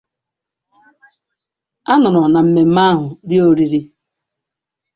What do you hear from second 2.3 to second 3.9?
na mmemme ahụ rie oriri